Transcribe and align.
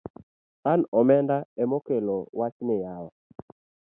An 0.71 0.79
omenda 0.99 1.37
emokelo 1.63 2.15
wachni 2.39 2.75
yawa 2.83 3.11